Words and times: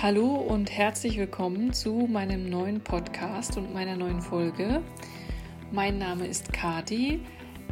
Hallo 0.00 0.36
und 0.36 0.70
herzlich 0.70 1.18
willkommen 1.18 1.72
zu 1.72 2.06
meinem 2.08 2.48
neuen 2.48 2.80
Podcast 2.80 3.56
und 3.56 3.74
meiner 3.74 3.96
neuen 3.96 4.22
Folge. 4.22 4.80
Mein 5.72 5.98
Name 5.98 6.28
ist 6.28 6.52
Kati. 6.52 7.18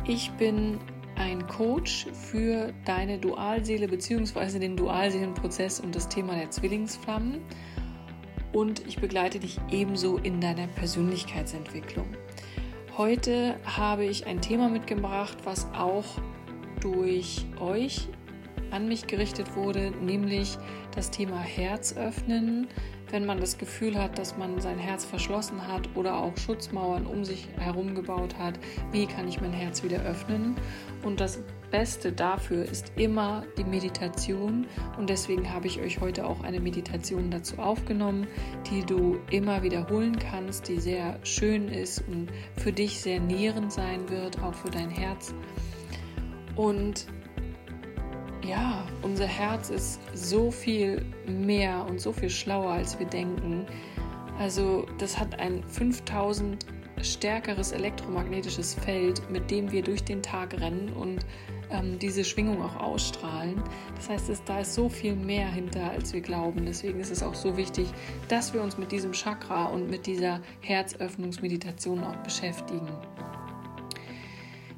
Ich 0.08 0.32
bin 0.32 0.80
ein 1.14 1.46
Coach 1.46 2.08
für 2.12 2.72
deine 2.84 3.18
Dualseele 3.18 3.86
bzw. 3.86 4.58
den 4.58 4.76
Dualseelenprozess 4.76 5.78
und 5.78 5.94
das 5.94 6.08
Thema 6.08 6.34
der 6.34 6.50
Zwillingsflammen. 6.50 7.42
Und 8.52 8.84
ich 8.88 8.96
begleite 8.96 9.38
dich 9.38 9.60
ebenso 9.70 10.16
in 10.16 10.40
deiner 10.40 10.66
Persönlichkeitsentwicklung. 10.66 12.08
Heute 12.96 13.54
habe 13.64 14.04
ich 14.04 14.26
ein 14.26 14.40
Thema 14.40 14.68
mitgebracht, 14.68 15.36
was 15.44 15.68
auch 15.74 16.18
durch 16.80 17.46
euch 17.60 18.08
an 18.70 18.88
mich 18.88 19.06
gerichtet 19.06 19.54
wurde, 19.56 19.90
nämlich 20.02 20.58
das 20.94 21.10
Thema 21.10 21.38
Herz 21.40 21.96
öffnen, 21.96 22.68
wenn 23.10 23.24
man 23.24 23.40
das 23.40 23.58
Gefühl 23.58 23.96
hat, 24.00 24.18
dass 24.18 24.36
man 24.36 24.60
sein 24.60 24.78
Herz 24.78 25.04
verschlossen 25.04 25.68
hat 25.68 25.88
oder 25.94 26.16
auch 26.18 26.36
Schutzmauern 26.36 27.06
um 27.06 27.24
sich 27.24 27.48
herum 27.58 27.94
gebaut 27.94 28.36
hat. 28.38 28.58
Wie 28.90 29.06
kann 29.06 29.28
ich 29.28 29.40
mein 29.40 29.52
Herz 29.52 29.82
wieder 29.82 30.02
öffnen? 30.02 30.56
Und 31.04 31.20
das 31.20 31.38
Beste 31.70 32.12
dafür 32.12 32.64
ist 32.64 32.92
immer 32.96 33.44
die 33.58 33.64
Meditation 33.64 34.66
und 34.98 35.10
deswegen 35.10 35.52
habe 35.52 35.66
ich 35.66 35.80
euch 35.80 36.00
heute 36.00 36.26
auch 36.26 36.42
eine 36.42 36.60
Meditation 36.60 37.30
dazu 37.30 37.58
aufgenommen, 37.58 38.26
die 38.70 38.84
du 38.84 39.18
immer 39.30 39.62
wiederholen 39.62 40.18
kannst, 40.18 40.68
die 40.68 40.80
sehr 40.80 41.18
schön 41.24 41.68
ist 41.68 42.04
und 42.08 42.28
für 42.56 42.72
dich 42.72 43.00
sehr 43.00 43.20
nährend 43.20 43.72
sein 43.72 44.08
wird, 44.08 44.40
auch 44.42 44.54
für 44.54 44.70
dein 44.70 44.90
Herz. 44.90 45.34
Und 46.54 47.06
ja, 48.46 48.84
unser 49.02 49.26
Herz 49.26 49.70
ist 49.70 50.00
so 50.14 50.50
viel 50.50 51.04
mehr 51.26 51.84
und 51.88 52.00
so 52.00 52.12
viel 52.12 52.30
schlauer, 52.30 52.72
als 52.72 52.98
wir 52.98 53.06
denken. 53.06 53.66
Also 54.38 54.86
das 54.98 55.18
hat 55.18 55.38
ein 55.38 55.62
5000 55.64 56.66
stärkeres 57.02 57.72
elektromagnetisches 57.72 58.74
Feld, 58.74 59.28
mit 59.30 59.50
dem 59.50 59.70
wir 59.70 59.82
durch 59.82 60.04
den 60.04 60.22
Tag 60.22 60.58
rennen 60.60 60.92
und 60.94 61.26
ähm, 61.70 61.98
diese 61.98 62.24
Schwingung 62.24 62.62
auch 62.62 62.76
ausstrahlen. 62.76 63.62
Das 63.96 64.08
heißt, 64.08 64.28
es, 64.30 64.44
da 64.44 64.60
ist 64.60 64.74
so 64.74 64.88
viel 64.88 65.14
mehr 65.14 65.48
hinter, 65.48 65.90
als 65.90 66.12
wir 66.12 66.20
glauben. 66.20 66.64
Deswegen 66.64 67.00
ist 67.00 67.10
es 67.10 67.22
auch 67.22 67.34
so 67.34 67.56
wichtig, 67.56 67.88
dass 68.28 68.54
wir 68.54 68.62
uns 68.62 68.78
mit 68.78 68.92
diesem 68.92 69.12
Chakra 69.12 69.66
und 69.66 69.90
mit 69.90 70.06
dieser 70.06 70.40
Herzöffnungsmeditation 70.60 72.02
auch 72.04 72.16
beschäftigen. 72.16 72.88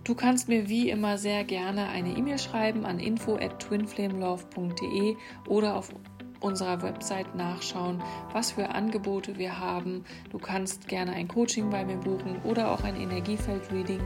Du 0.09 0.14
kannst 0.14 0.48
mir 0.48 0.70
wie 0.70 0.89
immer 0.89 1.19
sehr 1.19 1.45
gerne 1.45 1.87
eine 1.91 2.17
E-Mail 2.17 2.39
schreiben 2.39 2.87
an 2.87 2.98
info 2.98 3.37
at 3.37 3.61
twinflamelove.de 3.61 5.17
oder 5.47 5.77
auf 5.77 5.95
unserer 6.41 6.81
Website 6.81 7.34
nachschauen, 7.34 8.03
was 8.33 8.53
für 8.53 8.70
Angebote 8.70 9.36
wir 9.36 9.61
haben. 9.61 10.05
Du 10.31 10.39
kannst 10.39 10.89
gerne 10.89 11.12
ein 11.12 11.29
Coaching 11.29 11.69
bei 11.69 11.84
mir 11.84 11.98
buchen 11.98 12.41
oder 12.42 12.70
auch 12.70 12.84
ein 12.84 12.97
Energiefeld-Reading, 12.97 14.01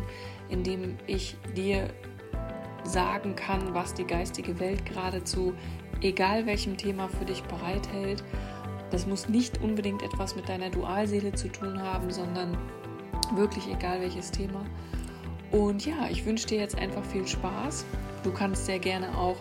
in 0.49 0.65
dem 0.65 0.99
ich 1.07 1.37
dir 1.57 1.87
sagen 2.83 3.37
kann, 3.37 3.73
was 3.73 3.95
die 3.95 4.05
geistige 4.05 4.59
Welt 4.59 4.85
geradezu, 4.85 5.55
egal 6.01 6.47
welchem 6.47 6.77
Thema 6.77 7.09
für 7.11 7.27
dich 7.27 7.45
bereithält. 7.45 8.25
Das 8.91 9.07
muss 9.07 9.29
nicht 9.29 9.63
unbedingt 9.63 10.03
etwas 10.03 10.35
mit 10.35 10.49
deiner 10.49 10.71
Dualseele 10.71 11.33
zu 11.35 11.47
tun 11.47 11.81
haben, 11.81 12.11
sondern 12.11 12.59
wirklich 13.37 13.69
egal 13.69 14.01
welches 14.01 14.33
Thema. 14.33 14.65
Und 15.53 15.85
ja, 15.87 16.09
ich 16.11 16.25
wünsche 16.25 16.47
dir 16.47 16.59
jetzt 16.59 16.77
einfach 16.77 17.05
viel 17.05 17.27
Spaß. 17.27 17.85
Du 18.25 18.33
kannst 18.33 18.67
sehr 18.67 18.79
gerne 18.79 19.17
auch 19.17 19.37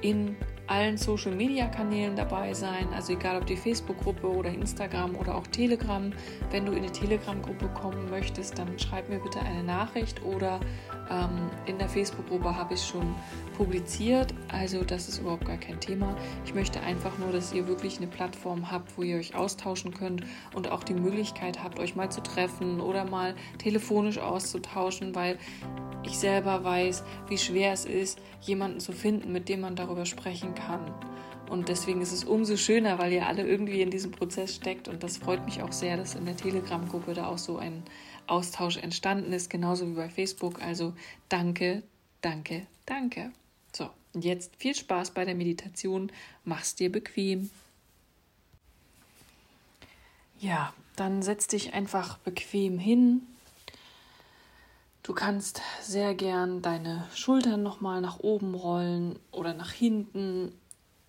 in 0.00 0.36
allen 0.66 0.96
Social 0.96 1.32
Media 1.32 1.66
Kanälen 1.66 2.14
dabei 2.14 2.54
sein, 2.54 2.86
also 2.94 3.12
egal 3.12 3.36
ob 3.38 3.46
die 3.46 3.56
Facebook-Gruppe 3.56 4.28
oder 4.28 4.50
Instagram 4.50 5.16
oder 5.16 5.34
auch 5.34 5.46
Telegram. 5.48 6.12
Wenn 6.50 6.64
du 6.64 6.72
in 6.72 6.84
die 6.84 6.90
Telegram-Gruppe 6.90 7.68
kommen 7.74 8.08
möchtest, 8.08 8.56
dann 8.56 8.78
schreib 8.78 9.08
mir 9.08 9.18
bitte 9.18 9.40
eine 9.40 9.64
Nachricht 9.64 10.22
oder 10.22 10.60
ähm, 11.10 11.50
in 11.66 11.78
der 11.78 11.88
Facebook-Gruppe 11.88 12.56
habe 12.56 12.74
ich 12.74 12.82
schon 12.82 13.14
publiziert, 13.56 14.32
also 14.48 14.84
das 14.84 15.08
ist 15.08 15.18
überhaupt 15.18 15.44
gar 15.44 15.56
kein 15.56 15.80
Thema. 15.80 16.16
Ich 16.44 16.54
möchte 16.54 16.80
einfach 16.80 17.18
nur, 17.18 17.32
dass 17.32 17.52
ihr 17.52 17.66
wirklich 17.66 17.98
eine 17.98 18.06
Plattform 18.06 18.70
habt, 18.70 18.96
wo 18.96 19.02
ihr 19.02 19.16
euch 19.16 19.34
austauschen 19.34 19.92
könnt 19.92 20.22
und 20.54 20.70
auch 20.70 20.84
die 20.84 20.94
Möglichkeit 20.94 21.62
habt, 21.62 21.78
euch 21.78 21.96
mal 21.96 22.10
zu 22.10 22.22
treffen 22.22 22.80
oder 22.80 23.04
mal 23.04 23.34
telefonisch 23.58 24.18
auszutauschen, 24.18 25.14
weil 25.14 25.38
ich 26.02 26.18
selber 26.18 26.64
weiß, 26.64 27.04
wie 27.28 27.38
schwer 27.38 27.72
es 27.72 27.84
ist, 27.84 28.20
jemanden 28.40 28.80
zu 28.80 28.92
finden, 28.92 29.32
mit 29.32 29.48
dem 29.48 29.60
man 29.60 29.76
darüber 29.76 30.06
sprechen 30.06 30.54
kann. 30.54 30.80
Und 31.50 31.68
deswegen 31.68 32.00
ist 32.00 32.12
es 32.12 32.22
umso 32.22 32.56
schöner, 32.56 33.00
weil 33.00 33.12
ihr 33.12 33.26
alle 33.26 33.42
irgendwie 33.42 33.82
in 33.82 33.90
diesem 33.90 34.12
Prozess 34.12 34.54
steckt. 34.54 34.86
Und 34.86 35.02
das 35.02 35.16
freut 35.16 35.44
mich 35.44 35.62
auch 35.62 35.72
sehr, 35.72 35.96
dass 35.96 36.14
in 36.14 36.24
der 36.24 36.36
Telegram-Gruppe 36.36 37.12
da 37.12 37.26
auch 37.26 37.38
so 37.38 37.58
ein 37.58 37.82
Austausch 38.30 38.76
entstanden 38.76 39.32
ist, 39.32 39.50
genauso 39.50 39.86
wie 39.88 39.94
bei 39.94 40.08
Facebook. 40.08 40.62
Also 40.62 40.94
danke, 41.28 41.82
danke, 42.20 42.66
danke. 42.86 43.32
So, 43.72 43.90
und 44.14 44.24
jetzt 44.24 44.56
viel 44.56 44.74
Spaß 44.74 45.10
bei 45.10 45.24
der 45.24 45.34
Meditation. 45.34 46.10
Mach's 46.44 46.74
dir 46.74 46.90
bequem. 46.90 47.50
Ja, 50.38 50.72
dann 50.96 51.22
setz 51.22 51.46
dich 51.46 51.74
einfach 51.74 52.18
bequem 52.18 52.78
hin, 52.78 53.22
Du 55.02 55.14
kannst 55.14 55.62
sehr 55.82 56.14
gern 56.14 56.60
deine 56.60 57.06
Schultern 57.14 57.62
nochmal 57.62 58.00
nach 58.00 58.20
oben 58.20 58.54
rollen 58.54 59.18
oder 59.32 59.54
nach 59.54 59.72
hinten 59.72 60.52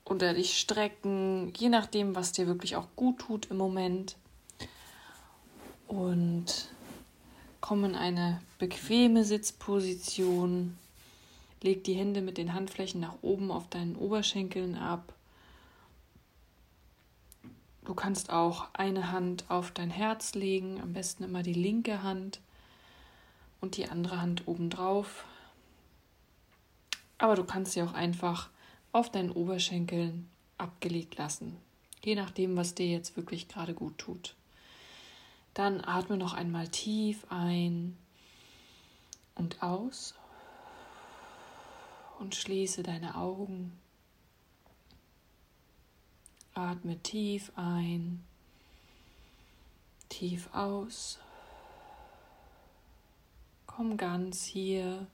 oder 0.05 0.33
dich 0.33 0.57
strecken, 0.57 1.53
je 1.57 1.69
nachdem, 1.69 2.15
was 2.15 2.31
dir 2.31 2.47
wirklich 2.47 2.77
auch 2.77 2.87
gut 2.95 3.19
tut 3.19 3.51
im 3.51 3.57
Moment. 3.57 4.15
Und 5.87 6.69
komm 7.61 7.85
in 7.85 7.95
eine 7.95 8.41
bequeme 8.57 9.23
Sitzposition. 9.23 10.77
Leg 11.61 11.83
die 11.83 11.93
Hände 11.93 12.21
mit 12.21 12.37
den 12.37 12.53
Handflächen 12.53 12.99
nach 12.99 13.15
oben 13.21 13.51
auf 13.51 13.69
deinen 13.69 13.95
Oberschenkeln 13.95 14.75
ab. 14.75 15.13
Du 17.85 17.93
kannst 17.93 18.31
auch 18.31 18.67
eine 18.73 19.11
Hand 19.11 19.45
auf 19.49 19.71
dein 19.71 19.89
Herz 19.89 20.33
legen, 20.33 20.81
am 20.81 20.93
besten 20.93 21.23
immer 21.23 21.43
die 21.43 21.53
linke 21.53 22.03
Hand 22.03 22.41
und 23.59 23.77
die 23.77 23.87
andere 23.87 24.21
Hand 24.21 24.47
obendrauf. 24.47 25.25
Aber 27.17 27.35
du 27.35 27.43
kannst 27.43 27.73
sie 27.73 27.83
auch 27.83 27.93
einfach 27.93 28.49
auf 28.91 29.11
deinen 29.11 29.31
Oberschenkeln 29.31 30.29
abgelegt 30.57 31.17
lassen, 31.17 31.57
je 32.03 32.15
nachdem, 32.15 32.55
was 32.55 32.75
dir 32.75 32.87
jetzt 32.87 33.15
wirklich 33.15 33.47
gerade 33.47 33.73
gut 33.73 33.97
tut. 33.97 34.35
Dann 35.53 35.81
atme 35.81 36.17
noch 36.17 36.33
einmal 36.33 36.67
tief 36.67 37.25
ein 37.29 37.97
und 39.35 39.61
aus 39.61 40.15
und 42.19 42.35
schließe 42.35 42.83
deine 42.83 43.15
Augen. 43.15 43.77
Atme 46.53 46.97
tief 46.99 47.51
ein, 47.55 48.23
tief 50.09 50.49
aus 50.53 51.19
Komm 53.75 53.95
ganz 53.95 54.43
hier 54.43 55.07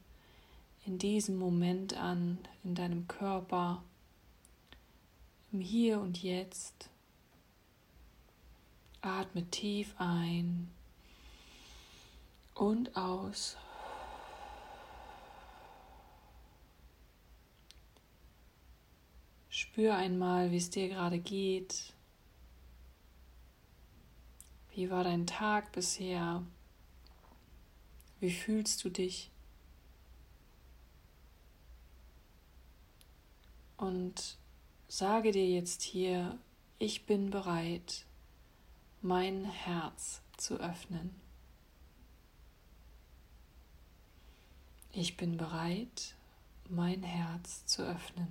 in 0.86 0.98
diesem 0.98 1.38
Moment 1.38 1.96
an, 1.96 2.40
in 2.64 2.74
deinem 2.74 3.08
Körper, 3.08 3.84
im 5.52 5.62
Hier 5.62 6.02
und 6.02 6.22
Jetzt. 6.22 6.90
Atme 9.02 9.50
tief 9.50 9.94
ein 9.98 10.70
und 12.56 12.96
aus. 12.96 13.58
Spür 19.50 19.96
einmal, 19.96 20.52
wie 20.52 20.58
es 20.58 20.70
dir 20.70 20.90
gerade 20.90 21.20
geht. 21.20 21.94
Wie 24.74 24.90
war 24.90 25.04
dein 25.04 25.26
Tag 25.26 25.72
bisher? 25.72 26.44
Wie 28.20 28.32
fühlst 28.32 28.84
du 28.84 28.90
dich? 28.90 29.32
Und 33.78 34.38
sage 34.88 35.32
dir 35.32 35.48
jetzt 35.48 35.82
hier, 35.82 36.38
ich 36.80 37.06
bin 37.06 37.30
bereit, 37.30 38.06
mein 39.08 39.46
Herz 39.46 40.22
zu 40.36 40.60
öffnen. 40.60 41.16
Ich 44.92 45.16
bin 45.16 45.38
bereit, 45.38 46.14
mein 46.68 47.04
Herz 47.04 47.66
zu 47.66 47.84
öffnen. 47.84 48.28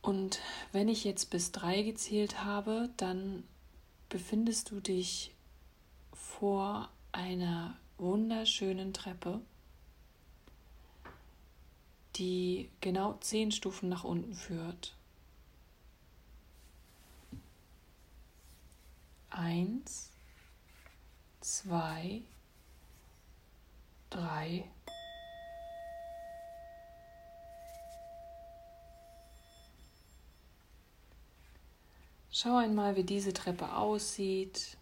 Und 0.00 0.38
wenn 0.70 0.88
ich 0.88 1.02
jetzt 1.02 1.30
bis 1.30 1.50
drei 1.50 1.82
gezählt 1.82 2.44
habe, 2.44 2.88
dann 2.96 3.42
befindest 4.10 4.70
du 4.70 4.78
dich 4.78 5.34
vor 6.12 6.88
einer 7.10 7.76
wunderschönen 7.98 8.92
Treppe. 8.92 9.40
Die 12.16 12.70
genau 12.80 13.14
zehn 13.20 13.52
Stufen 13.52 13.88
nach 13.88 14.04
unten 14.04 14.34
führt. 14.34 14.94
Eins, 19.30 20.10
zwei, 21.40 22.22
drei, 24.10 24.64
Schau 32.34 32.56
einmal, 32.56 32.96
wie 32.96 33.04
diese 33.04 33.34
Treppe 33.34 33.76
aussieht. 33.76 34.78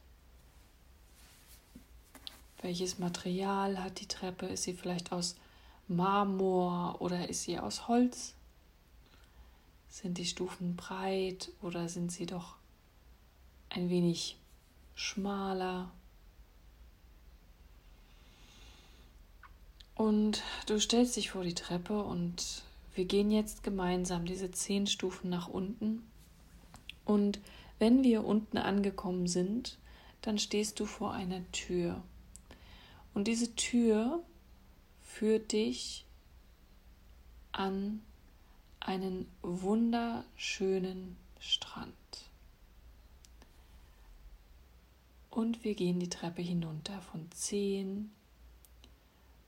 Welches 2.62 2.98
Material 3.00 3.82
hat 3.82 4.00
die 4.00 4.06
Treppe? 4.06 4.46
Ist 4.46 4.62
sie 4.62 4.72
vielleicht 4.72 5.10
aus 5.10 5.34
Marmor 5.90 7.00
oder 7.00 7.28
ist 7.28 7.42
sie 7.42 7.58
aus 7.58 7.88
Holz? 7.88 8.34
Sind 9.88 10.18
die 10.18 10.24
Stufen 10.24 10.76
breit 10.76 11.50
oder 11.62 11.88
sind 11.88 12.12
sie 12.12 12.26
doch 12.26 12.54
ein 13.70 13.90
wenig 13.90 14.38
schmaler? 14.94 15.90
Und 19.96 20.42
du 20.66 20.78
stellst 20.78 21.16
dich 21.16 21.30
vor 21.30 21.42
die 21.42 21.56
Treppe 21.56 22.04
und 22.04 22.62
wir 22.94 23.04
gehen 23.04 23.32
jetzt 23.32 23.64
gemeinsam 23.64 24.26
diese 24.26 24.52
zehn 24.52 24.86
Stufen 24.86 25.28
nach 25.28 25.48
unten. 25.48 26.08
Und 27.04 27.40
wenn 27.80 28.04
wir 28.04 28.24
unten 28.24 28.58
angekommen 28.58 29.26
sind, 29.26 29.76
dann 30.22 30.38
stehst 30.38 30.78
du 30.78 30.86
vor 30.86 31.12
einer 31.12 31.42
Tür. 31.50 32.00
Und 33.12 33.26
diese 33.26 33.56
Tür 33.56 34.22
führt 35.10 35.52
dich 35.52 36.06
an 37.52 38.00
einen 38.78 39.30
wunderschönen 39.42 41.16
Strand. 41.38 41.94
Und 45.28 45.62
wir 45.62 45.74
gehen 45.74 46.00
die 46.00 46.08
Treppe 46.08 46.42
hinunter 46.42 47.02
von 47.02 47.30
10 47.30 48.10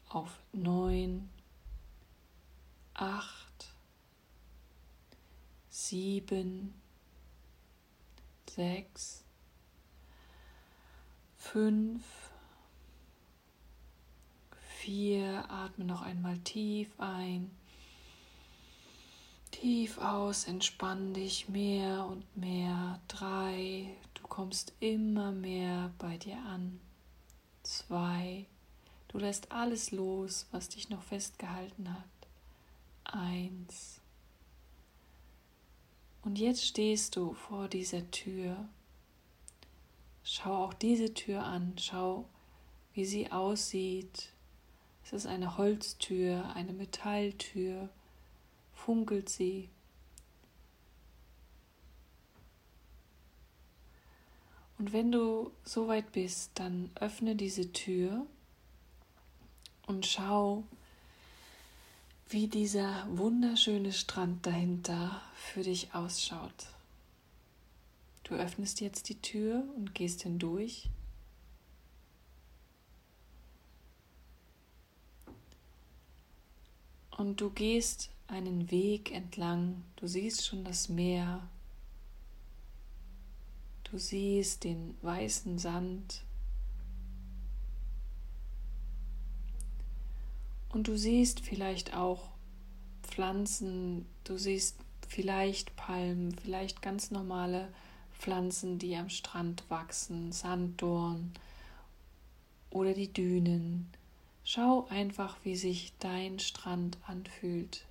auf 0.08 0.30
9, 0.52 1.30
8, 2.94 3.74
7, 5.70 6.74
6, 8.50 9.24
5, 11.38 12.21
4. 14.82 15.48
Atme 15.48 15.84
noch 15.84 16.02
einmal 16.02 16.38
tief 16.38 16.88
ein. 16.98 17.52
Tief 19.52 19.98
aus, 19.98 20.48
entspann 20.48 21.14
dich 21.14 21.48
mehr 21.48 22.04
und 22.06 22.36
mehr. 22.36 23.00
3. 23.06 23.86
Du 24.14 24.22
kommst 24.22 24.72
immer 24.80 25.30
mehr 25.30 25.92
bei 25.98 26.16
dir 26.16 26.36
an. 26.36 26.80
2. 27.62 28.44
Du 29.06 29.18
lässt 29.18 29.52
alles 29.52 29.92
los, 29.92 30.46
was 30.50 30.68
dich 30.68 30.90
noch 30.90 31.02
festgehalten 31.02 31.94
hat. 31.94 32.08
1. 33.04 34.00
Und 36.24 36.40
jetzt 36.40 36.66
stehst 36.66 37.14
du 37.14 37.34
vor 37.34 37.68
dieser 37.68 38.10
Tür. 38.10 38.68
Schau 40.24 40.64
auch 40.64 40.74
diese 40.74 41.14
Tür 41.14 41.44
an. 41.44 41.74
Schau, 41.78 42.28
wie 42.94 43.04
sie 43.04 43.30
aussieht. 43.30 44.31
Es 45.12 45.26
ist 45.26 45.30
eine 45.30 45.58
Holztür, 45.58 46.56
eine 46.56 46.72
Metalltür. 46.72 47.90
Funkelt 48.72 49.28
sie. 49.28 49.68
Und 54.78 54.94
wenn 54.94 55.12
du 55.12 55.52
so 55.64 55.86
weit 55.86 56.12
bist, 56.12 56.52
dann 56.54 56.90
öffne 56.94 57.36
diese 57.36 57.72
Tür 57.72 58.26
und 59.86 60.06
schau, 60.06 60.64
wie 62.30 62.48
dieser 62.48 63.06
wunderschöne 63.10 63.92
Strand 63.92 64.46
dahinter 64.46 65.20
für 65.36 65.62
dich 65.62 65.94
ausschaut. 65.94 66.68
Du 68.24 68.34
öffnest 68.34 68.80
jetzt 68.80 69.10
die 69.10 69.20
Tür 69.20 69.62
und 69.76 69.94
gehst 69.94 70.22
hindurch. 70.22 70.88
Und 77.22 77.40
du 77.40 77.50
gehst 77.50 78.10
einen 78.26 78.72
Weg 78.72 79.12
entlang, 79.12 79.84
du 79.94 80.08
siehst 80.08 80.44
schon 80.44 80.64
das 80.64 80.88
Meer, 80.88 81.48
du 83.84 83.96
siehst 83.96 84.64
den 84.64 84.96
weißen 85.02 85.56
Sand. 85.60 86.24
Und 90.70 90.88
du 90.88 90.98
siehst 90.98 91.38
vielleicht 91.38 91.94
auch 91.94 92.28
Pflanzen, 93.04 94.04
du 94.24 94.36
siehst 94.36 94.78
vielleicht 95.06 95.76
Palmen, 95.76 96.34
vielleicht 96.34 96.82
ganz 96.82 97.12
normale 97.12 97.68
Pflanzen, 98.18 98.80
die 98.80 98.96
am 98.96 99.10
Strand 99.10 99.62
wachsen, 99.68 100.32
Sanddorn 100.32 101.30
oder 102.70 102.94
die 102.94 103.12
Dünen. 103.12 104.01
Schau 104.44 104.86
einfach, 104.88 105.38
wie 105.44 105.56
sich 105.56 105.92
dein 105.98 106.38
Strand 106.40 106.98
anfühlt. 107.06 107.86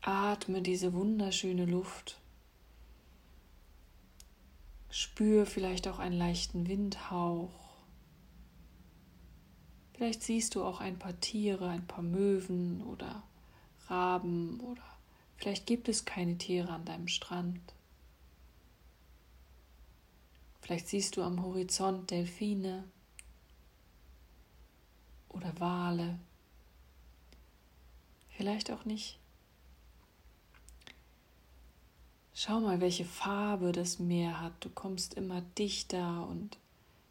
Atme 0.00 0.60
diese 0.60 0.92
wunderschöne 0.92 1.66
Luft. 1.66 2.18
Spür 4.90 5.46
vielleicht 5.46 5.86
auch 5.86 6.00
einen 6.00 6.18
leichten 6.18 6.66
Windhauch. 6.66 7.50
Vielleicht 9.94 10.24
siehst 10.24 10.56
du 10.56 10.64
auch 10.64 10.80
ein 10.80 10.98
paar 10.98 11.18
Tiere, 11.20 11.68
ein 11.68 11.86
paar 11.86 12.02
Möwen 12.02 12.82
oder 12.82 13.22
Raben 13.86 14.58
oder 14.60 14.82
vielleicht 15.36 15.66
gibt 15.66 15.88
es 15.88 16.04
keine 16.04 16.36
Tiere 16.38 16.70
an 16.70 16.84
deinem 16.84 17.06
Strand. 17.06 17.60
Vielleicht 20.60 20.88
siehst 20.88 21.16
du 21.16 21.22
am 21.22 21.42
Horizont 21.42 22.10
Delfine 22.10 22.84
oder 25.32 25.52
Wale. 25.58 26.18
Vielleicht 28.30 28.70
auch 28.70 28.84
nicht. 28.84 29.18
Schau 32.34 32.60
mal, 32.60 32.80
welche 32.80 33.04
Farbe 33.04 33.72
das 33.72 33.98
Meer 33.98 34.40
hat. 34.40 34.52
Du 34.60 34.70
kommst 34.70 35.14
immer 35.14 35.42
dichter 35.58 36.26
und 36.28 36.58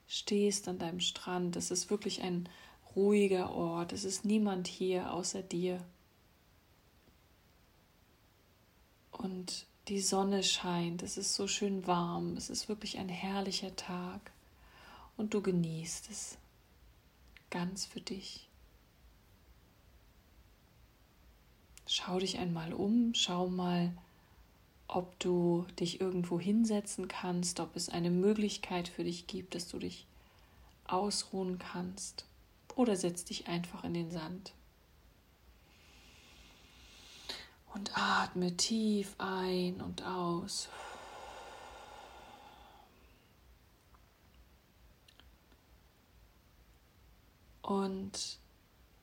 stehst 0.07 0.67
an 0.67 0.79
deinem 0.79 0.99
Strand. 0.99 1.55
Es 1.55 1.71
ist 1.71 1.89
wirklich 1.89 2.21
ein 2.21 2.49
ruhiger 2.95 3.51
Ort. 3.51 3.93
Es 3.93 4.03
ist 4.03 4.25
niemand 4.25 4.67
hier 4.67 5.13
außer 5.13 5.41
dir. 5.41 5.83
Und 9.11 9.67
die 9.87 10.01
Sonne 10.01 10.43
scheint. 10.43 11.03
Es 11.03 11.17
ist 11.17 11.35
so 11.35 11.47
schön 11.47 11.85
warm. 11.87 12.35
Es 12.35 12.49
ist 12.49 12.67
wirklich 12.67 12.97
ein 12.97 13.09
herrlicher 13.09 13.75
Tag. 13.75 14.31
Und 15.17 15.33
du 15.33 15.41
genießt 15.41 16.09
es 16.09 16.37
ganz 17.51 17.85
für 17.85 18.01
dich. 18.01 18.47
Schau 21.85 22.19
dich 22.19 22.39
einmal 22.39 22.73
um, 22.73 23.13
schau 23.13 23.47
mal, 23.47 23.91
ob 24.87 25.19
du 25.19 25.65
dich 25.79 26.01
irgendwo 26.01 26.39
hinsetzen 26.39 27.07
kannst, 27.07 27.59
ob 27.59 27.75
es 27.75 27.89
eine 27.89 28.09
Möglichkeit 28.09 28.87
für 28.87 29.03
dich 29.03 29.27
gibt, 29.27 29.55
dass 29.55 29.67
du 29.67 29.77
dich 29.77 30.05
ausruhen 30.85 31.59
kannst 31.59 32.25
oder 32.75 32.95
setz 32.95 33.25
dich 33.25 33.47
einfach 33.47 33.83
in 33.83 33.93
den 33.93 34.11
Sand. 34.11 34.53
Und 37.73 37.97
atme 37.97 38.55
tief 38.57 39.15
ein 39.17 39.79
und 39.79 40.03
aus. 40.03 40.67
Und 47.61 48.39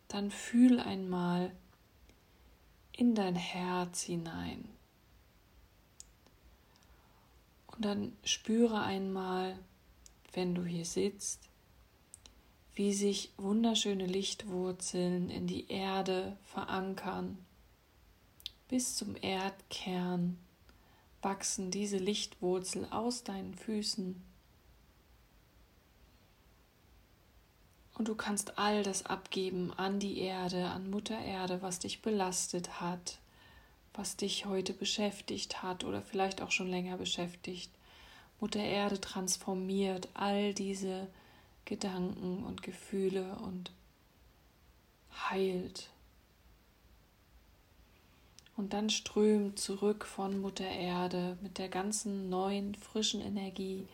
dann 0.08 0.30
fühl 0.30 0.80
einmal 0.80 1.52
in 2.92 3.14
dein 3.14 3.36
Herz 3.36 4.02
hinein. 4.02 4.68
Und 7.68 7.84
dann 7.84 8.16
spüre 8.24 8.80
einmal, 8.80 9.56
wenn 10.32 10.54
du 10.54 10.64
hier 10.64 10.84
sitzt, 10.84 11.48
wie 12.74 12.92
sich 12.92 13.32
wunderschöne 13.36 14.06
Lichtwurzeln 14.06 15.30
in 15.30 15.46
die 15.46 15.68
Erde 15.68 16.36
verankern. 16.44 17.38
Bis 18.68 18.96
zum 18.96 19.16
Erdkern 19.20 20.38
wachsen 21.22 21.70
diese 21.70 21.98
Lichtwurzeln 21.98 22.90
aus 22.92 23.24
deinen 23.24 23.54
Füßen. 23.54 24.22
Und 27.98 28.06
du 28.06 28.14
kannst 28.14 28.58
all 28.58 28.84
das 28.84 29.04
abgeben 29.06 29.72
an 29.76 29.98
die 29.98 30.18
Erde, 30.20 30.68
an 30.68 30.88
Mutter 30.88 31.18
Erde, 31.18 31.62
was 31.62 31.80
dich 31.80 32.00
belastet 32.00 32.80
hat, 32.80 33.18
was 33.92 34.16
dich 34.16 34.46
heute 34.46 34.72
beschäftigt 34.72 35.64
hat 35.64 35.82
oder 35.82 36.00
vielleicht 36.00 36.40
auch 36.40 36.52
schon 36.52 36.68
länger 36.68 36.96
beschäftigt. 36.96 37.72
Mutter 38.38 38.60
Erde 38.60 39.00
transformiert 39.00 40.08
all 40.14 40.54
diese 40.54 41.08
Gedanken 41.64 42.44
und 42.44 42.62
Gefühle 42.62 43.36
und 43.42 43.72
heilt. 45.28 45.90
Und 48.56 48.72
dann 48.72 48.90
strömt 48.90 49.58
zurück 49.58 50.04
von 50.06 50.40
Mutter 50.40 50.68
Erde 50.68 51.36
mit 51.42 51.58
der 51.58 51.68
ganzen 51.68 52.28
neuen, 52.28 52.76
frischen 52.76 53.20
Energie 53.20 53.88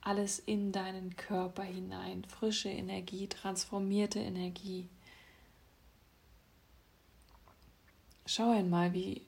alles 0.00 0.38
in 0.38 0.72
deinen 0.72 1.16
Körper 1.16 1.62
hinein. 1.62 2.24
Frische 2.24 2.68
Energie, 2.68 3.28
transformierte 3.28 4.18
Energie. 4.18 4.88
Schau 8.26 8.50
einmal, 8.50 8.92
wie 8.92 9.26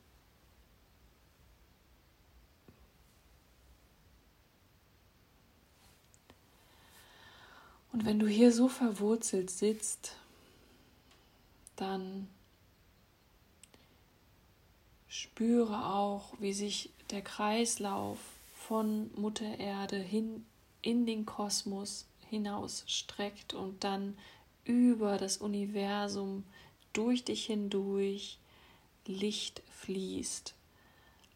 Und 7.92 8.06
wenn 8.06 8.18
du 8.18 8.26
hier 8.26 8.52
so 8.52 8.68
verwurzelt 8.68 9.50
sitzt, 9.50 10.16
dann 11.76 12.26
spüre 15.08 15.92
auch, 15.92 16.32
wie 16.38 16.54
sich 16.54 16.90
der 17.10 17.20
Kreislauf 17.20 18.18
von 18.56 19.10
Mutter 19.20 19.58
Erde 19.58 19.98
hin 19.98 20.46
in 20.82 21.06
den 21.06 21.24
Kosmos 21.26 22.06
hinaus 22.28 22.84
streckt 22.86 23.54
und 23.54 23.84
dann 23.84 24.16
über 24.64 25.16
das 25.16 25.38
Universum 25.38 26.44
durch 26.92 27.24
dich 27.24 27.46
hindurch 27.46 28.38
Licht 29.06 29.62
fließt. 29.70 30.54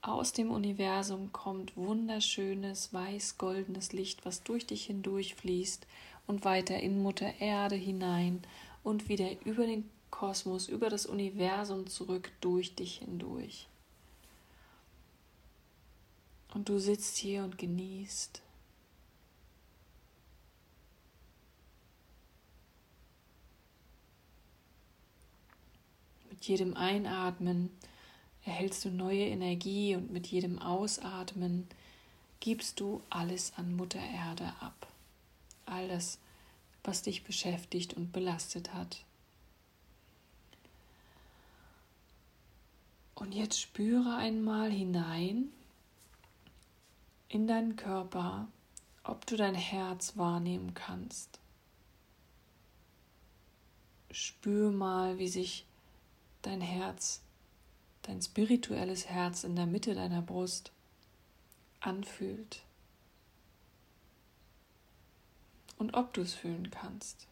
Aus 0.02 0.32
dem 0.32 0.52
Universum 0.52 1.32
kommt 1.32 1.76
wunderschönes 1.76 2.92
weiß-goldenes 2.92 3.92
Licht, 3.92 4.24
was 4.24 4.44
durch 4.44 4.66
dich 4.66 4.86
hindurch 4.86 5.34
fließt 5.34 5.86
und 6.28 6.44
weiter 6.44 6.78
in 6.78 7.02
Mutter 7.02 7.40
Erde 7.40 7.74
hinein 7.74 8.42
und 8.84 9.08
wieder 9.08 9.28
über 9.44 9.66
den 9.66 9.90
Kosmos, 10.10 10.68
über 10.68 10.90
das 10.90 11.06
Universum 11.06 11.88
zurück 11.88 12.30
durch 12.40 12.74
dich 12.74 12.98
hindurch. 12.98 13.66
Und 16.54 16.68
du 16.68 16.78
sitzt 16.78 17.16
hier 17.16 17.42
und 17.42 17.58
genießt. 17.58 18.40
Mit 26.30 26.35
jedem 26.48 26.76
Einatmen 26.76 27.70
erhältst 28.44 28.84
du 28.84 28.90
neue 28.90 29.26
Energie 29.26 29.96
und 29.96 30.10
mit 30.12 30.26
jedem 30.26 30.58
Ausatmen 30.58 31.66
gibst 32.40 32.80
du 32.80 33.02
alles 33.10 33.52
an 33.56 33.76
Mutter 33.76 34.00
Erde 34.00 34.52
ab 34.60 34.86
all 35.66 35.88
das, 35.88 36.18
was 36.84 37.02
dich 37.02 37.24
beschäftigt 37.24 37.94
und 37.94 38.12
belastet 38.12 38.72
hat. 38.72 39.04
Und 43.14 43.34
jetzt 43.34 43.60
spüre 43.60 44.16
einmal 44.16 44.70
hinein 44.70 45.50
in 47.28 47.46
deinen 47.46 47.76
Körper, 47.76 48.46
ob 49.02 49.26
du 49.26 49.36
dein 49.36 49.54
Herz 49.54 50.16
wahrnehmen 50.16 50.74
kannst. 50.74 51.40
Spür 54.10 54.70
mal, 54.70 55.18
wie 55.18 55.28
sich 55.28 55.64
dein 56.46 56.60
Herz, 56.60 57.20
dein 58.02 58.22
spirituelles 58.22 59.06
Herz 59.06 59.44
in 59.44 59.56
der 59.56 59.66
Mitte 59.66 59.94
deiner 59.94 60.22
Brust 60.22 60.72
anfühlt. 61.80 62.62
und 65.78 65.94
ob 65.94 66.12
du 66.12 66.22
es 66.22 66.34
fühlen 66.34 66.70
kannst. 66.70 67.26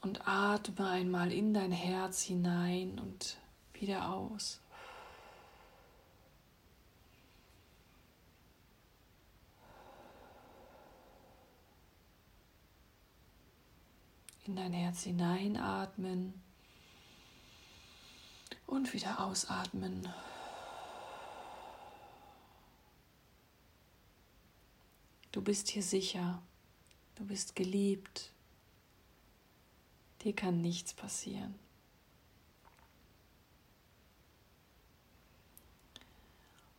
Und 0.00 0.26
atme 0.26 0.88
einmal 0.88 1.32
in 1.32 1.54
dein 1.54 1.72
Herz 1.72 2.22
hinein 2.22 2.98
und 2.98 3.36
wieder 3.74 4.10
aus. 4.10 4.60
In 14.48 14.56
dein 14.56 14.72
Herz 14.72 15.02
hineinatmen 15.02 16.32
und 18.66 18.94
wieder 18.94 19.20
ausatmen. 19.20 20.08
Du 25.32 25.42
bist 25.42 25.68
hier 25.68 25.82
sicher. 25.82 26.40
Du 27.16 27.26
bist 27.26 27.56
geliebt. 27.56 28.32
Dir 30.22 30.34
kann 30.34 30.62
nichts 30.62 30.94
passieren. 30.94 31.54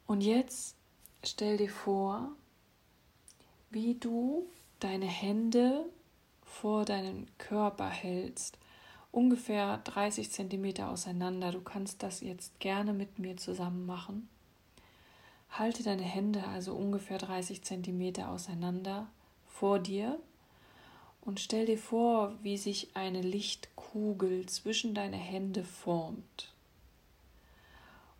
Und 0.07 0.21
jetzt 0.21 0.75
stell 1.23 1.57
dir 1.57 1.69
vor, 1.69 2.31
wie 3.69 3.93
du 3.93 4.49
deine 4.79 5.05
Hände 5.05 5.85
vor 6.49 6.83
deinen 6.85 7.27
Körper 7.37 7.87
hältst, 7.87 8.57
ungefähr 9.11 9.77
30 9.77 10.31
Zentimeter 10.31 10.89
auseinander. 10.89 11.51
Du 11.51 11.61
kannst 11.61 12.03
das 12.03 12.21
jetzt 12.21 12.59
gerne 12.59 12.93
mit 12.93 13.19
mir 13.19 13.37
zusammen 13.37 13.85
machen. 13.85 14.27
Halte 15.51 15.83
deine 15.83 16.03
Hände 16.03 16.45
also 16.47 16.73
ungefähr 16.73 17.17
30 17.17 17.63
cm 17.63 18.23
auseinander 18.23 19.07
vor 19.47 19.79
dir 19.79 20.19
und 21.21 21.39
stell 21.39 21.65
dir 21.65 21.77
vor, 21.77 22.33
wie 22.43 22.57
sich 22.57 22.95
eine 22.95 23.21
Lichtkugel 23.21 24.45
zwischen 24.45 24.93
deine 24.93 25.17
Hände 25.17 25.63
formt. 25.63 26.53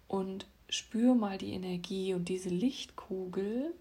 Und 0.07 0.47
spür 0.69 1.13
mal 1.13 1.37
die 1.37 1.53
Energie 1.53 2.13
und 2.13 2.29
diese 2.29 2.49
Lichtkugel 2.49 3.73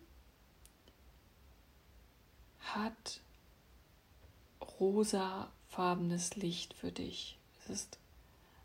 hat 2.60 3.20
rosafarbenes 4.80 6.36
Licht 6.36 6.74
für 6.74 6.92
dich. 6.92 7.38
Es 7.60 7.70
ist 7.70 7.98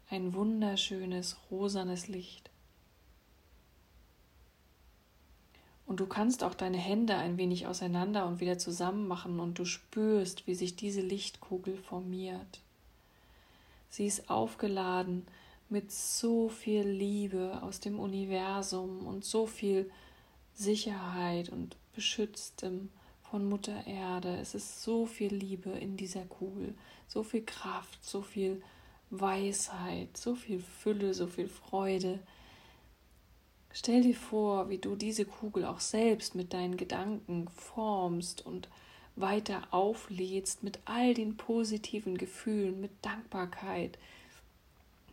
ein 0.09 0.33
wunderschönes 0.33 1.37
rosanes 1.49 2.07
Licht. 2.07 2.49
Und 5.85 5.99
du 5.99 6.05
kannst 6.05 6.43
auch 6.43 6.53
deine 6.53 6.77
Hände 6.77 7.15
ein 7.17 7.37
wenig 7.37 7.67
auseinander 7.67 8.25
und 8.25 8.39
wieder 8.39 8.57
zusammen 8.57 9.07
machen 9.07 9.39
und 9.39 9.59
du 9.59 9.65
spürst, 9.65 10.47
wie 10.47 10.55
sich 10.55 10.75
diese 10.75 11.01
Lichtkugel 11.01 11.77
formiert. 11.77 12.61
Sie 13.89 14.05
ist 14.05 14.29
aufgeladen 14.29 15.27
mit 15.69 15.91
so 15.91 16.49
viel 16.49 16.83
Liebe 16.83 17.59
aus 17.61 17.79
dem 17.79 17.99
Universum 17.99 19.05
und 19.05 19.25
so 19.25 19.45
viel 19.45 19.91
Sicherheit 20.53 21.49
und 21.49 21.75
Beschütztem 21.93 22.89
von 23.33 23.49
Mutter 23.49 23.87
Erde. 23.87 24.37
Es 24.37 24.53
ist 24.53 24.83
so 24.83 25.07
viel 25.07 25.33
Liebe 25.33 25.71
in 25.71 25.97
dieser 25.97 26.23
Kugel, 26.23 26.75
so 27.07 27.23
viel 27.23 27.41
Kraft, 27.43 28.05
so 28.05 28.21
viel 28.21 28.61
Weisheit, 29.09 30.15
so 30.15 30.35
viel 30.35 30.59
Fülle, 30.59 31.15
so 31.15 31.25
viel 31.25 31.47
Freude. 31.47 32.19
Stell 33.71 34.03
dir 34.03 34.13
vor, 34.13 34.69
wie 34.69 34.77
du 34.77 34.95
diese 34.95 35.25
Kugel 35.25 35.65
auch 35.65 35.79
selbst 35.79 36.35
mit 36.35 36.53
deinen 36.53 36.77
Gedanken 36.77 37.47
formst 37.47 38.45
und 38.45 38.69
weiter 39.15 39.63
auflädst 39.71 40.61
mit 40.61 40.77
all 40.85 41.15
den 41.15 41.35
positiven 41.35 42.19
Gefühlen, 42.19 42.79
mit 42.81 42.91
Dankbarkeit 43.01 43.97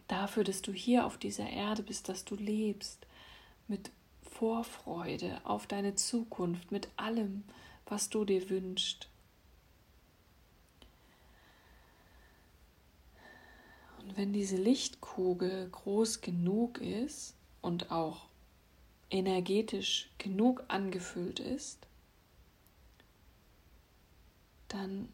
dafür, 0.08 0.44
dass 0.44 0.60
du 0.60 0.74
hier 0.74 1.06
auf 1.06 1.16
dieser 1.16 1.48
Erde 1.48 1.82
bist, 1.82 2.10
dass 2.10 2.26
du 2.26 2.34
lebst, 2.34 2.98
mit 3.66 3.90
Vorfreude 4.30 5.40
auf 5.44 5.66
deine 5.66 5.94
Zukunft, 5.94 6.70
mit 6.70 6.88
allem, 6.98 7.44
was 7.90 8.08
du 8.08 8.24
dir 8.24 8.48
wünschst. 8.48 9.08
Und 13.98 14.16
wenn 14.16 14.32
diese 14.32 14.56
Lichtkugel 14.56 15.68
groß 15.68 16.20
genug 16.22 16.80
ist 16.80 17.34
und 17.60 17.90
auch 17.90 18.28
energetisch 19.10 20.08
genug 20.18 20.64
angefüllt 20.68 21.40
ist, 21.40 21.86
dann 24.68 25.08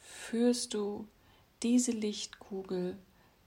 führst 0.00 0.74
du 0.74 1.06
diese 1.62 1.92
Lichtkugel 1.92 2.98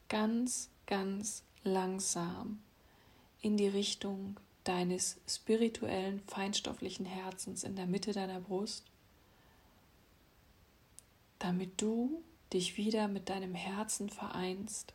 ganz, 0.07 0.69
ganz 0.85 1.43
langsam 1.63 2.61
in 3.41 3.57
die 3.57 3.67
Richtung 3.67 4.39
deines 4.63 5.17
spirituellen, 5.27 6.21
feinstofflichen 6.27 7.05
Herzens 7.05 7.63
in 7.63 7.75
der 7.75 7.85
Mitte 7.85 8.13
deiner 8.13 8.39
Brust, 8.39 8.85
damit 11.39 11.81
du 11.81 12.23
dich 12.53 12.77
wieder 12.77 13.07
mit 13.07 13.29
deinem 13.29 13.55
Herzen 13.55 14.09
vereinst, 14.09 14.93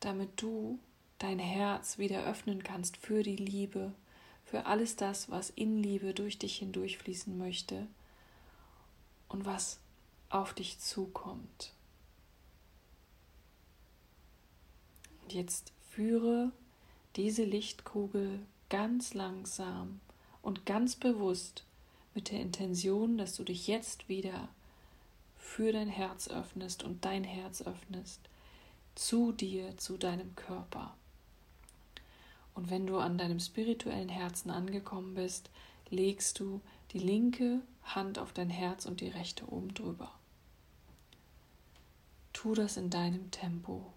damit 0.00 0.30
du 0.40 0.78
dein 1.18 1.38
Herz 1.38 1.98
wieder 1.98 2.24
öffnen 2.24 2.62
kannst 2.62 2.96
für 2.96 3.22
die 3.22 3.36
Liebe, 3.36 3.92
für 4.44 4.66
alles 4.66 4.96
das, 4.96 5.30
was 5.30 5.50
in 5.50 5.82
Liebe 5.82 6.14
durch 6.14 6.38
dich 6.38 6.58
hindurchfließen 6.58 7.36
möchte 7.36 7.86
und 9.28 9.44
was 9.44 9.78
auf 10.30 10.54
dich 10.54 10.78
zukommt. 10.78 11.72
Und 15.22 15.34
jetzt 15.34 15.72
führe 15.90 16.52
diese 17.16 17.44
Lichtkugel 17.44 18.40
ganz 18.68 19.14
langsam 19.14 20.00
und 20.42 20.66
ganz 20.66 20.96
bewusst 20.96 21.64
mit 22.14 22.30
der 22.30 22.40
Intention, 22.40 23.18
dass 23.18 23.36
du 23.36 23.44
dich 23.44 23.66
jetzt 23.66 24.08
wieder 24.08 24.48
für 25.36 25.72
dein 25.72 25.88
Herz 25.88 26.28
öffnest 26.28 26.82
und 26.82 27.04
dein 27.04 27.24
Herz 27.24 27.62
öffnest 27.62 28.20
zu 28.94 29.32
dir, 29.32 29.76
zu 29.76 29.96
deinem 29.96 30.34
Körper. 30.34 30.94
Und 32.54 32.70
wenn 32.70 32.86
du 32.86 32.98
an 32.98 33.18
deinem 33.18 33.38
spirituellen 33.38 34.08
Herzen 34.08 34.50
angekommen 34.50 35.14
bist, 35.14 35.50
legst 35.90 36.40
du 36.40 36.60
die 36.92 36.98
linke 36.98 37.60
Hand 37.84 38.18
auf 38.18 38.32
dein 38.32 38.50
Herz 38.50 38.84
und 38.84 39.00
die 39.00 39.08
rechte 39.08 39.48
oben 39.48 39.72
drüber. 39.74 40.12
Tu 42.32 42.54
das 42.54 42.76
in 42.76 42.90
deinem 42.90 43.30
Tempo. 43.30 43.92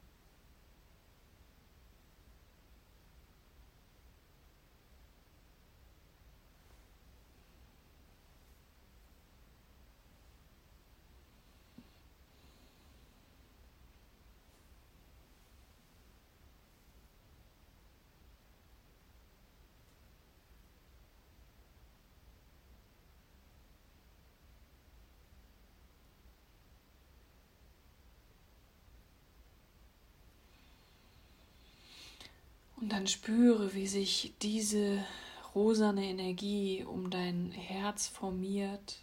Und 32.81 32.89
dann 32.89 33.05
spüre, 33.05 33.75
wie 33.75 33.85
sich 33.85 34.33
diese 34.41 35.05
rosane 35.53 36.05
Energie 36.05 36.83
um 36.83 37.11
dein 37.11 37.51
Herz 37.51 38.07
formiert, 38.07 38.97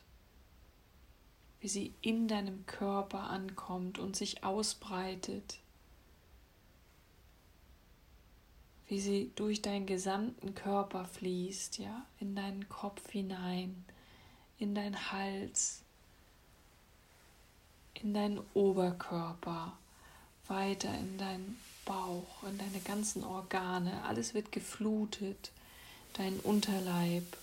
wie 1.61 1.69
sie 1.69 1.95
in 2.01 2.27
deinem 2.27 2.67
Körper 2.67 3.31
ankommt 3.31 4.01
und 4.01 4.17
sich 4.17 4.43
ausbreitet, 4.43 5.61
wie 8.89 8.99
sie 8.99 9.31
durch 9.37 9.63
deinen 9.63 9.87
gesamten 9.87 10.57
Körper 10.57 11.05
fließt, 11.05 11.79
ja, 11.79 12.05
in 12.19 12.35
deinen 12.35 12.69
Kopf 12.69 13.09
hinein, 13.11 13.85
in 14.59 14.75
deinen 14.75 15.13
Hals, 15.13 15.85
in 17.95 18.13
deinen 18.13 18.41
Oberkörper, 18.55 19.79
weiter 20.49 20.93
in 20.99 21.19
deinen 21.19 21.59
Bauch, 21.85 22.43
in 22.49 22.59
deine 22.59 22.81
ganzen 22.81 23.25
Organe. 23.25 24.03
Alles 24.05 24.35
wird 24.35 24.53
geflutet. 24.53 25.51
Dein 26.15 26.41
Unterleib, 26.41 27.37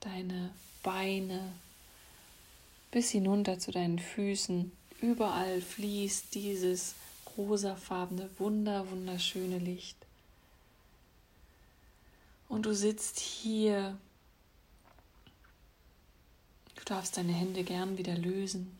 deine 0.00 0.50
Beine, 0.82 1.52
bis 2.90 3.10
hinunter 3.10 3.58
zu 3.58 3.72
deinen 3.72 3.98
Füßen. 3.98 4.72
Überall 5.00 5.60
fließt 5.60 6.34
dieses 6.34 6.94
rosafarbene, 7.36 8.28
wunder, 8.38 8.90
wunderschöne 8.90 9.58
Licht. 9.58 9.96
Und 12.48 12.66
du 12.66 12.74
sitzt 12.74 13.20
hier. 13.20 13.96
Du 16.74 16.84
darfst 16.84 17.16
deine 17.16 17.32
Hände 17.32 17.62
gern 17.62 17.98
wieder 17.98 18.16
lösen. 18.16 18.79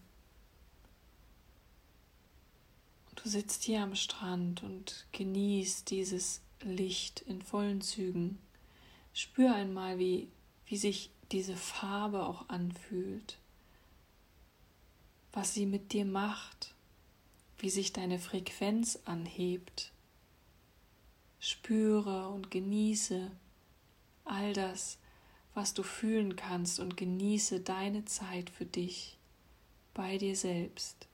Du 3.22 3.28
sitzt 3.28 3.64
hier 3.64 3.82
am 3.82 3.94
Strand 3.96 4.62
und 4.62 5.06
genießt 5.12 5.90
dieses 5.90 6.40
Licht 6.62 7.20
in 7.20 7.42
vollen 7.42 7.82
Zügen. 7.82 8.38
Spür 9.12 9.54
einmal, 9.54 9.98
wie, 9.98 10.28
wie 10.64 10.78
sich 10.78 11.10
diese 11.30 11.54
Farbe 11.54 12.24
auch 12.24 12.48
anfühlt, 12.48 13.38
was 15.32 15.52
sie 15.52 15.66
mit 15.66 15.92
dir 15.92 16.06
macht, 16.06 16.74
wie 17.58 17.68
sich 17.68 17.92
deine 17.92 18.18
Frequenz 18.18 18.98
anhebt. 19.04 19.92
Spüre 21.40 22.30
und 22.30 22.50
genieße 22.50 23.30
all 24.24 24.54
das, 24.54 24.96
was 25.52 25.74
du 25.74 25.82
fühlen 25.82 26.36
kannst 26.36 26.80
und 26.80 26.96
genieße 26.96 27.60
deine 27.60 28.06
Zeit 28.06 28.48
für 28.48 28.66
dich 28.66 29.18
bei 29.92 30.16
dir 30.16 30.36
selbst. 30.36 31.09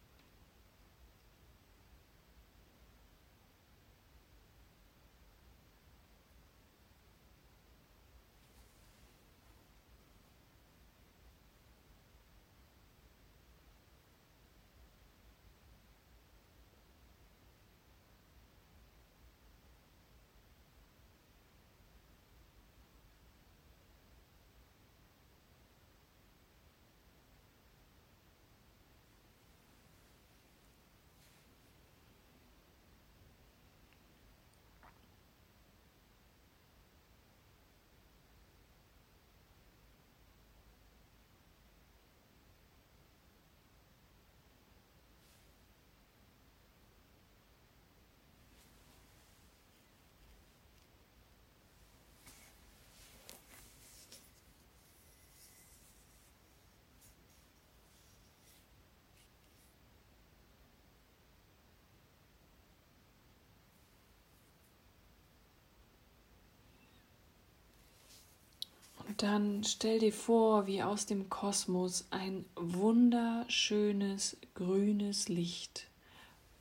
Dann 69.23 69.65
stell 69.65 69.99
dir 69.99 70.13
vor, 70.13 70.67
wie 70.67 70.83
aus 70.83 71.07
dem 71.07 71.29
Kosmos 71.31 72.07
ein 72.11 72.45
wunderschönes 72.57 74.37
grünes 74.55 75.29
Licht 75.29 75.89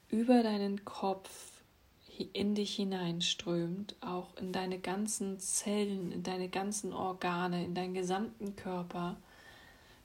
über 0.09 0.43
deinen 0.43 0.85
Kopf 0.85 1.55
in 2.33 2.55
dich 2.55 2.75
hineinströmt, 2.75 3.95
auch 4.01 4.35
in 4.37 4.51
deine 4.51 4.79
ganzen 4.79 5.39
Zellen, 5.39 6.11
in 6.11 6.23
deine 6.23 6.47
ganzen 6.47 6.93
Organe, 6.93 7.65
in 7.65 7.75
deinen 7.75 7.93
gesamten 7.93 8.55
Körper. 8.55 9.17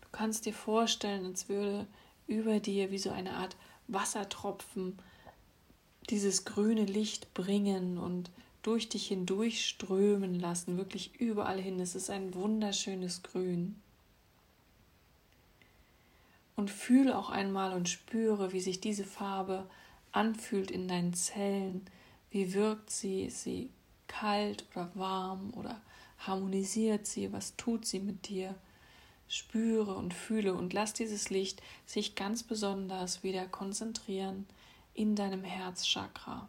Du 0.00 0.08
kannst 0.10 0.46
dir 0.46 0.54
vorstellen, 0.54 1.24
als 1.26 1.48
würde 1.48 1.86
über 2.26 2.58
dir 2.58 2.90
wie 2.90 2.98
so 2.98 3.10
eine 3.10 3.34
Art 3.34 3.56
Wassertropfen 3.86 4.98
dieses 6.08 6.44
grüne 6.44 6.84
Licht 6.84 7.32
bringen 7.34 7.98
und 7.98 8.30
durch 8.62 8.88
dich 8.88 9.08
hindurch 9.08 9.66
strömen 9.66 10.38
lassen, 10.38 10.76
wirklich 10.76 11.18
überall 11.18 11.60
hin. 11.60 11.80
Es 11.80 11.94
ist 11.94 12.10
ein 12.10 12.34
wunderschönes 12.34 13.22
Grün. 13.22 13.80
Und 16.56 16.70
fühle 16.70 17.16
auch 17.16 17.30
einmal 17.30 17.72
und 17.72 17.88
spüre, 17.88 18.52
wie 18.52 18.60
sich 18.60 18.80
diese 18.80 19.04
Farbe 19.04 19.68
anfühlt 20.12 20.70
in 20.70 20.88
deinen 20.88 21.14
Zellen. 21.14 21.86
Wie 22.30 22.52
wirkt 22.52 22.90
sie? 22.90 23.24
Ist 23.24 23.44
sie 23.44 23.70
kalt 24.08 24.66
oder 24.72 24.90
warm 24.94 25.54
oder 25.54 25.80
harmonisiert 26.18 27.06
sie? 27.06 27.32
Was 27.32 27.56
tut 27.56 27.86
sie 27.86 28.00
mit 28.00 28.28
dir? 28.28 28.54
Spüre 29.26 29.94
und 29.94 30.12
fühle 30.12 30.54
und 30.54 30.72
lass 30.72 30.92
dieses 30.92 31.30
Licht 31.30 31.62
sich 31.86 32.14
ganz 32.14 32.42
besonders 32.42 33.22
wieder 33.22 33.46
konzentrieren 33.46 34.46
in 34.92 35.14
deinem 35.14 35.44
Herzchakra. 35.44 36.48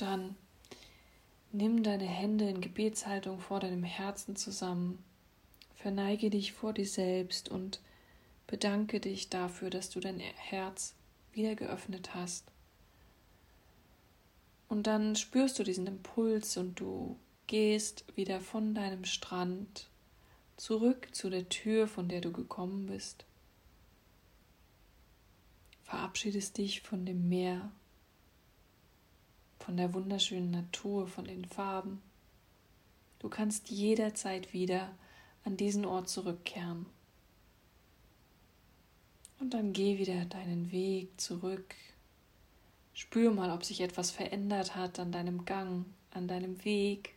Dann 0.00 0.34
nimm 1.52 1.82
deine 1.82 2.06
Hände 2.06 2.48
in 2.48 2.62
Gebetshaltung 2.62 3.38
vor 3.38 3.60
deinem 3.60 3.84
Herzen 3.84 4.34
zusammen, 4.34 5.04
verneige 5.74 6.30
dich 6.30 6.52
vor 6.52 6.72
dir 6.72 6.86
selbst 6.86 7.50
und 7.50 7.80
bedanke 8.46 8.98
dich 8.98 9.28
dafür, 9.28 9.68
dass 9.68 9.90
du 9.90 10.00
dein 10.00 10.18
Herz 10.18 10.94
wieder 11.32 11.54
geöffnet 11.54 12.14
hast. 12.14 12.44
Und 14.68 14.86
dann 14.86 15.16
spürst 15.16 15.58
du 15.58 15.64
diesen 15.64 15.86
Impuls 15.86 16.56
und 16.56 16.80
du 16.80 17.18
gehst 17.46 18.04
wieder 18.16 18.40
von 18.40 18.74
deinem 18.74 19.04
Strand 19.04 19.88
zurück 20.56 21.08
zu 21.12 21.28
der 21.28 21.48
Tür, 21.48 21.88
von 21.88 22.08
der 22.08 22.20
du 22.22 22.32
gekommen 22.32 22.86
bist. 22.86 23.24
Verabschiedest 25.82 26.56
dich 26.56 26.80
von 26.80 27.04
dem 27.04 27.28
Meer, 27.28 27.70
von 29.70 29.76
der 29.76 29.94
wunderschönen 29.94 30.50
Natur, 30.50 31.06
von 31.06 31.26
den 31.26 31.44
Farben. 31.44 32.02
Du 33.20 33.28
kannst 33.28 33.70
jederzeit 33.70 34.52
wieder 34.52 34.90
an 35.44 35.56
diesen 35.56 35.84
Ort 35.84 36.08
zurückkehren. 36.08 36.86
Und 39.38 39.54
dann 39.54 39.72
geh 39.72 39.96
wieder 39.98 40.24
deinen 40.24 40.72
Weg 40.72 41.20
zurück. 41.20 41.76
Spür 42.94 43.30
mal, 43.30 43.52
ob 43.52 43.64
sich 43.64 43.80
etwas 43.80 44.10
verändert 44.10 44.74
hat 44.74 44.98
an 44.98 45.12
deinem 45.12 45.44
Gang, 45.44 45.86
an 46.10 46.26
deinem 46.26 46.64
Weg. 46.64 47.14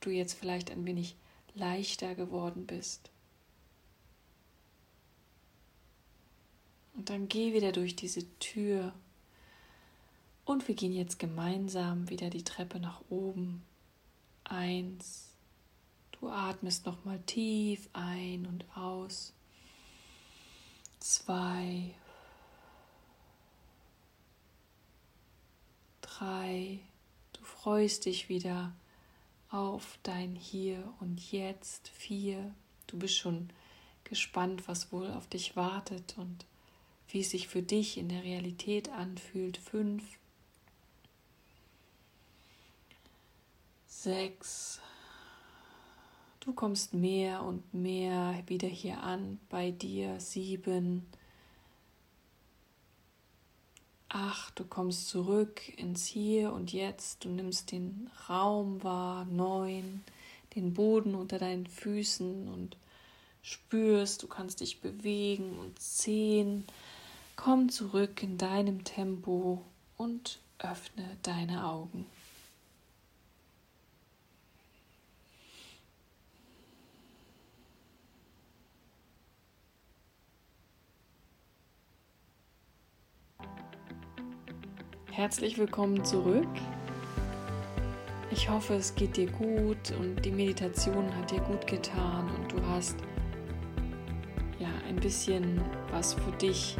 Du 0.00 0.10
jetzt 0.10 0.34
vielleicht 0.34 0.70
ein 0.70 0.84
wenig 0.84 1.16
leichter 1.54 2.14
geworden 2.14 2.66
bist. 2.66 3.10
Und 6.94 7.08
dann 7.08 7.26
geh 7.26 7.54
wieder 7.54 7.72
durch 7.72 7.96
diese 7.96 8.28
Tür. 8.38 8.92
Und 10.44 10.68
wir 10.68 10.74
gehen 10.74 10.92
jetzt 10.92 11.18
gemeinsam 11.18 12.10
wieder 12.10 12.28
die 12.30 12.44
Treppe 12.44 12.78
nach 12.78 13.00
oben. 13.08 13.64
Eins. 14.44 15.30
Du 16.12 16.28
atmest 16.28 16.86
nochmal 16.86 17.20
tief 17.26 17.88
ein 17.92 18.46
und 18.46 18.64
aus. 18.76 19.32
Zwei. 21.00 21.94
Drei. 26.02 26.80
Du 27.32 27.42
freust 27.42 28.04
dich 28.04 28.28
wieder 28.28 28.72
auf 29.50 29.98
dein 30.02 30.34
Hier 30.36 30.92
und 31.00 31.32
Jetzt. 31.32 31.88
Vier, 31.88 32.54
du 32.86 32.98
bist 32.98 33.16
schon 33.16 33.50
gespannt, 34.04 34.68
was 34.68 34.92
wohl 34.92 35.10
auf 35.10 35.26
dich 35.26 35.56
wartet 35.56 36.16
und 36.18 36.44
wie 37.08 37.20
es 37.20 37.30
sich 37.30 37.48
für 37.48 37.62
dich 37.62 37.96
in 37.96 38.08
der 38.08 38.22
Realität 38.24 38.90
anfühlt. 38.90 39.56
Fünf, 39.56 40.04
sechs, 44.04 44.80
du 46.40 46.52
kommst 46.52 46.92
mehr 46.92 47.42
und 47.42 47.72
mehr 47.72 48.42
wieder 48.46 48.68
hier 48.68 49.02
an 49.02 49.40
bei 49.48 49.70
dir. 49.70 50.20
Sieben, 50.20 51.06
Ach, 54.10 54.50
du 54.52 54.64
kommst 54.64 55.08
zurück 55.08 55.76
ins 55.76 56.06
Hier 56.06 56.52
und 56.52 56.72
Jetzt, 56.72 57.24
du 57.24 57.30
nimmst 57.30 57.72
den 57.72 58.08
Raum 58.28 58.84
wahr, 58.84 59.24
neun, 59.24 60.04
den 60.54 60.72
Boden 60.72 61.16
unter 61.16 61.38
deinen 61.38 61.66
Füßen 61.66 62.46
und 62.46 62.76
spürst, 63.42 64.22
du 64.22 64.28
kannst 64.28 64.60
dich 64.60 64.80
bewegen 64.80 65.58
und 65.58 65.80
zehn, 65.80 66.64
komm 67.34 67.70
zurück 67.70 68.22
in 68.22 68.38
deinem 68.38 68.84
Tempo 68.84 69.64
und 69.96 70.38
öffne 70.58 71.16
deine 71.22 71.66
Augen. 71.66 72.06
Herzlich 85.16 85.58
willkommen 85.58 86.04
zurück. 86.04 86.48
Ich 88.32 88.50
hoffe, 88.50 88.74
es 88.74 88.96
geht 88.96 89.16
dir 89.16 89.30
gut 89.30 89.92
und 90.00 90.24
die 90.24 90.32
Meditation 90.32 91.04
hat 91.14 91.30
dir 91.30 91.38
gut 91.38 91.68
getan 91.68 92.28
und 92.36 92.50
du 92.50 92.56
hast 92.66 92.96
ja 94.58 94.66
ein 94.88 94.96
bisschen 94.96 95.60
was 95.92 96.14
für 96.14 96.32
dich 96.32 96.76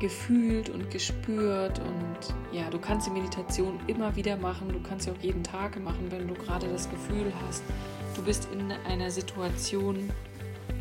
gefühlt 0.00 0.68
und 0.68 0.88
gespürt 0.88 1.80
und 1.80 2.56
ja, 2.56 2.70
du 2.70 2.78
kannst 2.78 3.08
die 3.08 3.10
Meditation 3.10 3.80
immer 3.88 4.14
wieder 4.14 4.36
machen, 4.36 4.68
du 4.68 4.80
kannst 4.88 5.06
sie 5.06 5.10
auch 5.10 5.22
jeden 5.22 5.42
Tag 5.42 5.82
machen, 5.82 6.12
wenn 6.12 6.28
du 6.28 6.34
gerade 6.34 6.68
das 6.68 6.88
Gefühl 6.88 7.32
hast, 7.48 7.64
du 8.14 8.22
bist 8.22 8.46
in 8.52 8.70
einer 8.88 9.10
Situation, 9.10 10.10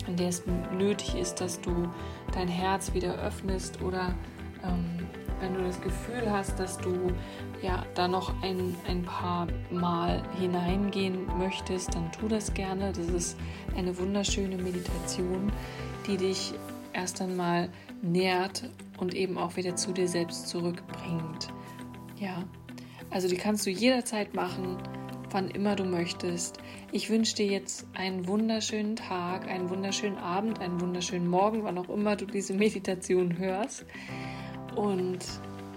in 0.06 0.16
der 0.16 0.28
es 0.28 0.44
nötig 0.78 1.16
ist, 1.16 1.42
dass 1.42 1.60
du 1.60 1.90
dein 2.34 2.50
Herz 2.50 2.94
wieder 2.94 3.16
öffnest 3.16 3.82
oder 3.82 4.14
ähm, 4.64 5.08
wenn 5.40 5.54
du 5.54 5.64
das 5.64 5.82
Gefühl 5.82 6.30
hast, 6.30 6.60
dass 6.60 6.78
du 6.78 7.12
ja 7.62 7.86
da 7.94 8.08
noch 8.08 8.34
ein, 8.42 8.76
ein 8.88 9.04
paar 9.04 9.48
Mal 9.72 10.24
hineingehen 10.40 11.26
möchtest, 11.38 11.96
dann 11.96 12.12
tu 12.12 12.28
das 12.28 12.54
gerne. 12.54 12.92
Das 12.94 13.08
ist 13.08 13.38
eine 13.76 13.98
wunderschöne 13.98 14.58
Meditation, 14.58 15.52
die 16.08 16.18
dich 16.18 16.54
erst 16.94 17.22
einmal 17.22 17.70
nährt 18.02 18.70
und 18.98 19.14
eben 19.14 19.38
auch 19.38 19.56
wieder 19.58 19.76
zu 19.76 19.92
dir 19.92 20.08
selbst 20.08 20.48
zurückbringt. 20.48 21.50
Ja, 22.18 22.44
also 23.10 23.28
die 23.28 23.38
kannst 23.38 23.66
du 23.66 23.70
jederzeit 23.70 24.34
machen, 24.34 24.78
wann 25.32 25.50
immer 25.50 25.76
du 25.76 25.84
möchtest. 25.84 26.60
Ich 26.92 27.10
wünsche 27.10 27.36
dir 27.36 27.48
jetzt 27.48 27.86
einen 27.94 28.28
wunderschönen 28.28 28.96
Tag, 28.96 29.48
einen 29.50 29.70
wunderschönen 29.70 30.18
Abend, 30.18 30.60
einen 30.60 30.80
wunderschönen 30.80 31.28
Morgen, 31.28 31.64
wann 31.64 31.78
auch 31.78 31.90
immer 31.90 32.16
du 32.16 32.26
diese 32.26 32.54
Meditation 32.54 33.38
hörst. 33.38 33.86
Und 34.76 35.20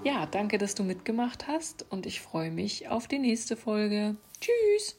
ja, 0.05 0.27
danke, 0.27 0.59
dass 0.59 0.75
du 0.75 0.83
mitgemacht 0.83 1.47
hast 1.49 1.87
und 1.91 2.07
ich 2.07 2.21
freue 2.21 2.51
mich 2.51 2.89
auf 2.89 3.09
die 3.09 3.19
nächste 3.19 3.57
Folge. 3.57 4.17
Tschüss! 4.41 4.97